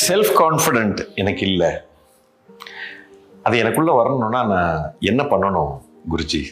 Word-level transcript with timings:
Self 0.00 0.30
confident 0.40 1.00
எனக்கு 1.20 1.42
இல்லை. 1.50 1.70
அது 3.46 3.54
எனக்குள்ளே 3.62 3.94
வரணும்னா 3.98 4.40
நான் 4.52 4.94
என்ன 5.10 5.22
பண்ணணும் 5.32 5.72
குருஜி? 6.12 6.42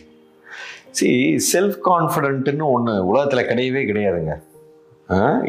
சி 0.98 1.08
செல்ஃப் 1.52 1.78
கான்ஃபிடென்ட்டுன்னு 1.88 2.66
ஒன்று 2.76 2.94
உலகத்தில் 3.10 3.48
கிடையவே 3.50 3.82
கிடையாதுங்க. 3.90 4.34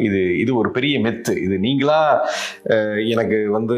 இது 0.05 0.19
இது 0.41 0.51
ஒரு 0.59 0.69
பெரிய 0.75 0.95
மெத்து 1.05 1.33
இது 1.45 1.55
நீங்களா 1.65 1.99
எனக்கு 3.13 3.39
வந்து 3.57 3.77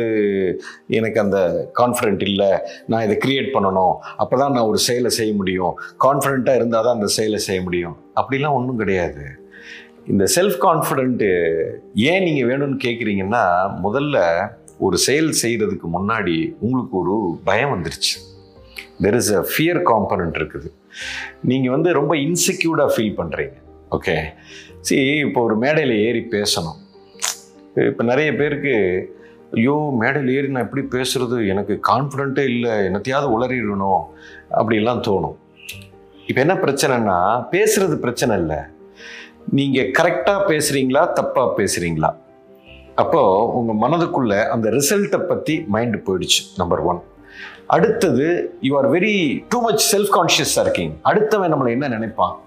எனக்கு 0.97 1.17
அந்த 1.25 1.39
கான்ஃபிடென்ட் 1.79 2.23
இல்லை. 2.29 2.51
நான் 2.91 3.05
இதை 3.07 3.15
கிரியேட் 3.25 3.53
பண்ணணும். 3.55 3.95
அப்போ 4.23 4.35
தான் 4.41 4.53
நான் 4.57 4.69
ஒரு 4.71 4.81
செயலை 4.87 5.11
செய்ய 5.19 5.33
முடியும். 5.41 5.73
கான்ஃபிடென்ட்டாக 6.05 6.59
இருந்தால் 6.61 6.85
தான் 6.87 6.97
அந்த 6.99 7.09
செயலை 7.17 7.41
செய்ய 7.47 7.61
முடியும். 7.67 7.97
அப்படிலாம் 8.21 8.57
ஒன்றும் 8.59 8.81
கிடையாது. 8.83 9.25
இந்த 10.11 10.23
செல்ஃப் 10.35 10.57
கான்ஃபிடென்ட்டு 10.65 11.27
ஏன் 12.11 12.23
நீங்கள் 12.23 12.47
வேணும்னு 12.49 12.77
கேட்குறீங்கன்னா 12.85 13.43
முதல்ல 13.85 14.17
ஒரு 14.85 14.97
செயல் 14.97 15.29
செய்கிறதுக்கு 15.41 15.87
முன்னாடி 15.95 16.35
உங்களுக்கு 16.65 16.95
ஒரு 17.01 17.13
பயம் 17.43 17.71
வந்துருச்சு. 17.73 18.15
There 19.03 19.17
is 19.19 19.31
a 19.39 19.41
fear 19.51 19.79
component 19.91 20.37
இருக்குது. 20.39 20.69
நீங்கள் 21.51 21.73
வந்து 21.75 21.89
ரொம்ப 21.99 22.15
இன்செக்யூர்டாக 22.15 22.93
ஃபீல் 22.95 23.17
பண்ணுறீங்க 23.19 23.55
ஓகே 23.97 24.15
சரி 24.87 25.05
இப்போ 25.25 25.39
ஒரு 25.47 25.55
மேடையில் 25.63 25.95
ஏறி 26.07 26.21
பேசணும். 26.35 26.79
இப்போ 27.89 28.03
நிறைய 28.11 28.29
பேருக்கு 28.41 28.75
ஐயோ 29.57 29.77
மேடையில் 30.01 30.35
ஏறி 30.35 30.47
நான் 30.53 30.65
எப்படி 30.67 30.83
பேசுறது? 30.97 31.37
எனக்கு 31.53 31.73
கான்ஃபிடென்ட்டே 31.91 32.43
இல்லை. 32.53 32.73
என்னத்தையாவது 32.87 33.27
உளறிடணும். 33.35 34.03
அப்படிலாம் 34.59 35.03
தோணும். 35.07 35.37
இப்போ 36.29 36.39
என்ன 36.45 36.55
பிரச்சனைன்னா 36.65 37.17
பேசுறது 37.55 37.95
பிரச்சனை 38.05 38.33
இல்லை. 38.41 38.61
நீங்கள் 39.49 39.91
கரெக்டாக 39.99 40.39
பேசுகிறீங்களா 40.47 41.01
தப்பாக 41.19 41.49
பேசுகிறீங்களா 41.57 42.09
அப்போது 42.95 43.53
உங்கள் 43.53 43.79
மனதுக்குள்ள 43.83 44.47
அந்த 44.47 44.69
ரிசல்ட்டை 44.69 45.19
பற்றி 45.19 45.65
மைண்டு 45.73 45.99
போயிடுச்சு 46.05 46.41
நம்பர் 46.57 46.79
ஒன் 46.79 47.01
அடுத்தது 47.67 48.57
you 48.61 48.77
are 48.77 48.91
very 48.91 49.45
too 49.49 49.61
much 49.61 49.95
self 49.95 50.11
கான்ஷியஸாக 50.15 50.61
இருக்கீங்க. 50.61 50.93
அடுத்தவன் 51.03 51.53
நம்மளை 51.53 51.69
என்ன 51.69 51.87
நினைப்பான்? 51.87 52.39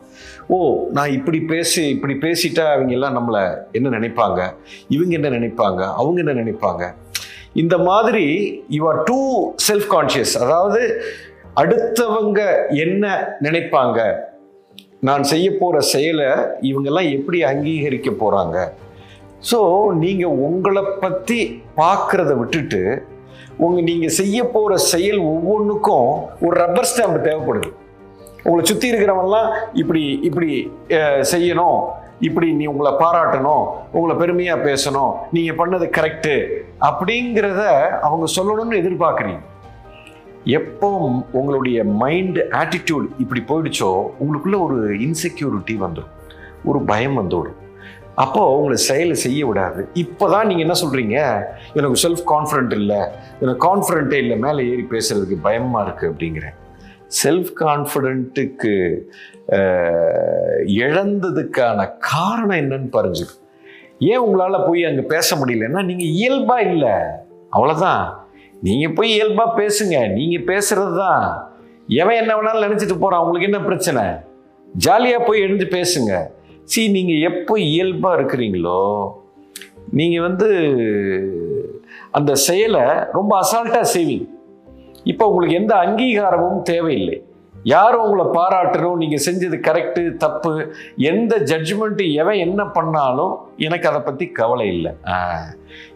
ஓ 0.47 0.87
நான் 0.93 1.11
இப்படி 1.11 1.41
பேசி 1.41 1.89
இப்படி 1.89 2.15
பேசிட்டா 2.15 2.73
அவங்க 2.73 2.93
எல்லாம் 2.93 3.17
நம்மளை 3.19 3.59
என்ன 3.73 3.89
நினைப்பாங்க? 3.89 4.53
இவங்க 4.89 5.15
என்ன 5.15 5.29
நினைப்பாங்க? 5.29 5.93
அவங்க 5.95 6.21
என்ன 6.25 6.43
நினைப்பாங்க? 6.43 6.95
இந்த 7.53 7.79
மாதிரி 7.79 8.27
you 8.69 8.89
are 8.89 9.03
too 9.03 9.51
self 9.69 9.89
conscious 9.91 10.37
அதாவது 10.39 11.05
அடுத்தவங்க 11.57 12.69
என்ன 12.69 13.37
நினைப்பாங்க? 13.43 14.15
நான் 15.03 15.25
செய்ய 15.31 15.47
போகிற 15.61 15.81
செயலை 15.95 16.29
இவங்கெல்லாம் 16.69 17.09
எப்படி 17.17 17.39
அங்கீகரிக்க 17.51 18.11
போகிறாங்க 18.23 18.57
ஸோ 19.51 19.59
நீங்கள் 20.03 20.39
உங்களை 20.47 20.83
பற்றி 21.03 21.41
பார்க்குறத 21.81 22.33
விட்டுட்டு 22.39 22.81
உங்கள் 23.65 23.87
நீங்கள் 23.89 24.15
செய்ய 24.21 24.39
போகிற 24.55 24.73
செயல் 24.93 25.21
ஒவ்வொன்றுக்கும் 25.33 26.09
ஒரு 26.45 26.55
ரப்பர் 26.63 26.89
ஸ்டாம்ப் 26.91 27.27
தேவைப்படுது. 27.27 27.71
உங்களை 28.45 28.63
சுற்றி 28.65 28.91
இருக்கிறவங்கலாம் 28.91 29.49
இப்படி 29.81 30.03
இப்படி 30.29 30.51
செய்யணும். 31.33 31.79
இப்படி 32.27 32.49
நீ 32.59 32.65
உங்களை 32.73 32.93
பாராட்டணும். 33.03 33.65
உங்களை 33.97 34.15
பெருமையாக 34.23 34.67
பேசணும். 34.69 35.13
நீங்கள் 35.37 35.59
பண்ணது 35.61 35.89
கரெக்டு 35.99 36.35
அப்படிங்கிறத 36.89 37.63
அவங்க 38.09 38.27
சொல்லணும்னு 38.37 38.81
எதிர்பார்க்குறீங்க. 38.83 39.43
எப்போ 40.47 40.89
உங்களுடைய 41.33 41.85
மைண்ட் 41.85 42.39
ஆட்டிடியூட் 42.39 43.07
இப்படி 43.19 43.41
போயிடுச்சோ 43.49 43.91
உங்களுக்குள்ள 44.21 44.59
ஒரு 44.67 44.77
இன்செக்யூரிட்டி 45.07 45.75
வந்துடும் 45.85 46.13
ஒரு 46.65 46.81
பயம் 46.81 47.15
வந்துவிடும். 47.15 47.61
அப்போ 48.15 48.57
உங்களை 48.57 48.77
செயலை 48.77 49.15
செய்ய 49.15 49.47
விடாது. 49.47 49.89
இப்போதான் 49.95 50.47
நீங்க 50.49 50.63
என்ன 50.67 50.77
சொல்றீங்க? 50.83 51.17
எனக்கு 51.75 51.97
செல்ஃப் 52.03 52.23
கான்ஃபிடென்ட் 52.33 52.73
இல்லை. 52.73 53.01
எனக்கு 53.41 53.63
கான்ஃபிடென்ட்டே 53.69 54.13
இல்லை. 54.13 54.37
மேலே 54.39 54.69
ஏறி 54.71 54.87
பேசுறதுக்கு 54.91 55.37
பயமா 55.43 55.83
இருக்கு 55.83 56.11
அப்படிங்கிறேன். 56.13 56.57
செல்ஃப் 57.23 57.51
கான்ஃபிடென்ட்டுக்கு 57.61 58.75
இழந்ததுக்கான 60.85 61.89
காரணம் 61.99 62.59
என்னன்னு 62.63 62.89
பறிஞ்சுக்கு 62.97 63.37
ஏன் 63.99 64.25
உங்களால் 64.27 64.65
போய் 64.67 64.85
அங்கே 64.85 65.03
பேச 65.03 65.37
முடியலன்னா 65.37 65.83
நீங்கள் 65.85 66.15
இயல்பாக 66.19 66.63
இல்லை. 66.63 66.95
அவ்வளோதான் 67.53 68.03
நீங்கள் 68.63 68.95
போய் 68.95 69.11
இயல்பாக 69.11 69.57
பேசுங்க. 69.61 69.97
நீங்கள் 70.17 70.47
பேசுகிறது 70.51 70.97
தான் 70.97 71.25
எவன் 71.87 72.21
என்ன 72.21 72.33
வேணாலும் 72.37 72.67
நினச்சிட்டு 72.67 72.97
போகிறான் 72.99 73.23
உங்களுக்கு 73.25 73.49
என்ன 73.51 73.61
பிரச்சனை? 73.65 74.05
ஜாலியாக 74.85 75.27
போய் 75.27 75.41
எழுந்து 75.41 75.67
பேசுங்க. 75.77 76.13
சி 76.65 76.89
நீங்கள் 76.89 77.25
எப்போ 77.31 77.55
இயல்பாக 77.59 78.17
இருக்கிறீங்களோ 78.19 78.81
நீங்கள் 79.99 80.25
வந்து 80.29 80.49
அந்த 82.11 82.35
செயலை 82.35 82.85
ரொம்ப 83.13 83.33
அசால்ட்டாக 83.43 83.87
செய்வீங்க. 83.95 84.27
இப்போ 85.05 85.25
உங்களுக்கு 85.29 85.61
எந்த 85.61 85.75
அங்கீகாரமும் 85.75 86.63
தேவையில்லை. 86.63 87.17
யாரும் 87.67 88.03
உங்களை 88.03 88.25
பாராட்டணும்? 88.25 88.97
நீங்கள் 88.97 89.23
செஞ்சது 89.27 89.57
கரெக்டு 89.61 90.17
தப்பு 90.17 90.73
எந்த 90.97 91.39
ஜட்ஜ்மெண்ட்டு 91.39 92.13
எவன் 92.13 92.37
என்ன 92.37 92.65
பண்ணாலும் 92.67 93.33
எனக்கு 93.57 93.89
அதை 93.89 94.01
பற்றி 94.01 94.29
கவலை 94.31 94.67
இல்லை. 94.69 94.93
ஆ, 95.09 95.17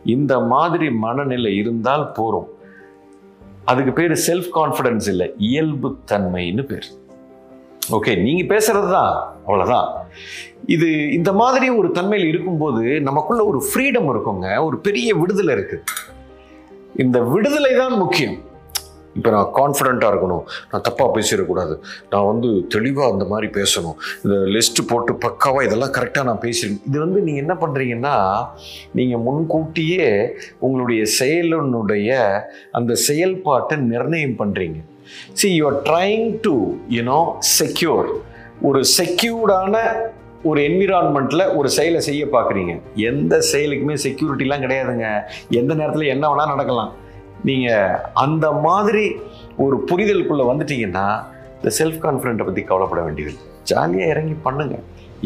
இந்த 0.04 0.41
மாதிரி 0.41 0.91
மனநிலை 0.91 1.56
இருந்தால் 1.56 2.12
போகிறோம் 2.12 2.48
அதுக்கு 3.64 3.92
பேர் 3.92 4.12
செல்ஃப் 4.26 4.50
கான்ஃபிடன்ஸ் 4.54 5.09
இல்லை 5.09 5.34
இயல்பு 5.38 5.98
தன்மைன்னு 6.12 6.62
பேர். 6.62 6.88
ஓகே 7.92 8.22
நீங்கள் 8.22 8.59
பேசுறது 8.59 8.91
தான் 8.91 9.12
அவ்வளோதான் 9.47 9.88
இது 10.66 11.12
இந்த 11.12 11.32
மாதிரி 11.32 11.70
ஒரு 11.70 11.91
தன்மையில் 11.91 12.28
இருக்கும்போது 12.28 13.00
நமக்குள்ள 13.00 13.44
ஒரு 13.44 13.62
ஃப்ரீடம் 13.66 14.09
இருக்குங்க 14.10 14.64
ஒரு 14.64 14.78
பெரிய 14.78 15.14
விடுதலை 15.14 15.54
இருக்குது 15.54 15.82
இந்த 16.94 17.20
விடுதலை 17.20 17.72
தான் 17.75 17.97
முக்கியம். 17.98 18.38
இப்போ 19.16 19.31
நான் 19.34 19.48
கான்ஃபிடண்ட்டாக 19.59 20.12
இருக்கணும். 20.12 20.44
நான் 20.71 20.84
தப்பாக 20.88 21.09
பேசிடக்கூடாது. 21.16 21.75
நான் 22.12 22.28
வந்து 22.31 22.48
தெளிவாக 22.75 23.12
அந்த 23.12 23.25
மாதிரி 23.32 23.48
பேசணும். 23.59 23.97
இந்த 24.25 24.37
லிஸ்ட்டு 24.54 24.87
போட்டு 24.91 25.12
பக்காவாக 25.26 25.66
இதெல்லாம் 25.69 25.94
கரெக்டாக 25.98 26.28
நான் 26.31 26.43
பேசிருக்கேன் 26.47 26.87
இது 26.91 26.98
வந்து 27.04 27.21
நீங்கள் 27.26 27.43
என்ன 27.44 27.56
பண்ணுறீங்கன்னா 27.62 28.16
நீங்கள் 29.00 29.25
முன்கூட்டியே 29.26 30.09
உங்களுடைய 30.59 31.03
செயலினுடைய 31.19 32.21
அந்த 32.78 32.94
செயல்பாட்டை 33.09 33.78
நிர்ணயம் 33.93 34.38
பண்ணுறீங்க 34.43 34.81
see 35.41 35.48
you 35.56 35.66
are 35.71 35.82
trying 35.91 36.27
to 36.47 36.54
you know 36.98 37.21
secure 37.59 38.09
ஒரு 38.69 38.81
செக்யூர்டான 38.98 39.77
ஒரு 40.48 40.60
என்விரான்மெண்ட்டில் 40.69 41.44
ஒரு 41.59 41.69
செயலை 41.77 42.00
செய்ய 42.06 42.22
பார்க்குறீங்க. 42.34 42.75
எந்த 43.10 43.34
செயலுக்குமே 43.53 43.97
செக்யூரிட்டிலாம் 44.04 44.62
கிடையாதுங்க. 44.65 45.06
எந்த 45.60 45.72
நேரத்தில் 45.75 46.12
என்ன 46.15 46.25
வேணால் 46.31 46.53
நடக்கலாம். 46.53 46.92
நீங்கள் 47.45 47.99
அந்த 48.25 48.53
மாதிரி 48.53 49.05
ஒரு 49.56 49.77
புரிதலுக்குள்ளே 49.91 50.45
வந்துட்டீங்கன்னா 50.51 51.06
இந்த 51.56 51.71
செல்ஃப் 51.78 52.01
கான்ஃபிடென்ட்டை 52.05 52.47
பற்றி 52.47 52.62
கவலைப்பட 52.65 53.03
வேண்டியது 53.03 53.33
ஜாலியாக 53.62 54.12
இறங்கி 54.12 54.37
பண்ணுங்கள் 54.45 54.84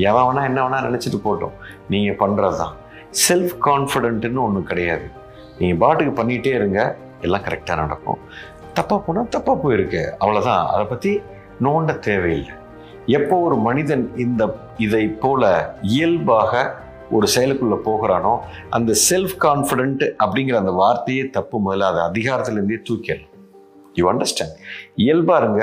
எவன் 0.09 0.25
வேணா 0.27 0.43
என்ன 0.49 0.61
வேணா 0.65 0.79
நினச்சிட்டு 0.87 1.19
போட்டோம் 1.25 1.55
நீங்கள் 1.89 2.19
பண்ணுறது 2.23 2.57
தான் 2.57 2.75
செல்ஃப் 3.27 3.55
கான்ஃபிடென்ட்டுன்னு 3.67 4.45
ஒன்றும் 4.47 4.69
கிடையாது. 4.71 5.07
நீங்கள் 5.59 5.81
பாட்டுக்கு 5.83 6.13
பண்ணிகிட்டே 6.23 6.53
இருங்க. 6.55 6.97
எல்லாம் 7.21 7.45
கரெக்டாக 7.47 7.77
நடக்கும். 7.83 8.19
தப்பாக 8.79 8.99
போனால் 9.07 9.31
தப்பாக 9.37 9.57
போயிருக்கு. 9.65 10.03
அவ்வளோதான் 10.23 10.63
அதை 10.73 10.85
பற்றி 10.85 11.13
நோண்ட 11.63 11.99
தேவையில்லை. 11.99 12.55
எப்போ 13.19 13.35
ஒரு 13.37 13.57
மனிதன் 13.57 14.05
இந்த 14.17 14.43
இதை 14.77 15.05
போல 15.09 15.43
இயல்பாக 15.83 16.53
ஒரு 17.10 17.26
செயலுக்குள்ளே 17.34 17.78
போகிறானோ 17.84 18.38
அந்த 18.70 18.92
செல்ஃப் 19.10 19.34
கான்ஃபிடென்ட் 19.41 20.04
அப்படிங்கிற 20.25 20.56
அந்த 20.56 20.70
வார்த்தையே 20.70 21.31
தப்பு 21.31 21.59
முதல்ல 21.66 21.78
அது 21.78 22.00
அதிகாரத்துலேருந்தே 22.10 22.78
தூக்கிடலாம். 22.88 23.32
யூ 23.94 24.12
அண்டர்ஸ்டாண்ட் 24.12 24.54
இயல்பாருங்க 24.97 25.62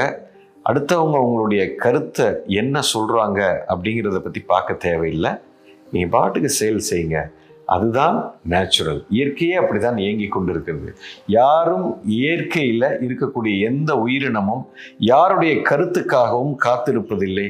அடுத்தவங்க 0.69 1.17
உங்களுடைய 1.25 1.75
கருத்தை 1.75 2.35
என்ன 2.45 2.81
சொல்கிறாங்க 2.93 3.39
அப்படிங்கிறத 3.67 4.19
பற்றி 4.19 4.41
பார்க்க 4.41 4.73
தேவையில்லை. 4.73 5.31
நீங்கள் 5.91 6.09
பாட்டுக்கு 6.09 6.49
செயல் 6.49 6.83
செய்யுங்க. 6.89 7.31
அதுதான் 7.75 8.17
நேச்சுரல் 8.51 9.01
இயற்கையே 9.11 9.55
அப்படிதான் 9.61 9.99
இயங்கி 10.03 10.27
கொண்டிருக்கிறது. 10.27 10.89
யாரும் 11.39 11.87
இயற்கையில் 12.17 12.87
இருக்கக்கூடிய 13.07 13.53
எந்த 13.69 13.91
உயிரினமும் 14.05 14.63
யாருடைய 15.11 15.53
கருத்துக்காகவும் 15.69 16.55
காத்திருப்பதில்லை. 16.65 17.47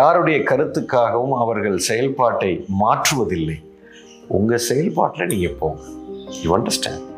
யாருடைய 0.00 0.38
கருத்துக்காகவும் 0.50 1.36
அவர்கள் 1.44 1.78
செயல்பாட்டை 1.88 2.52
மாற்றுவதில்லை. 2.82 3.58
உங்கள் 4.38 4.66
செயல்பாட்டில் 4.70 5.32
நீங்கள் 5.32 5.58
போங்க. 5.62 5.82
You 6.44 6.50
understand 6.58 7.12